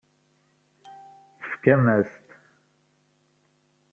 [1.41, 2.23] Tefkam-as-t.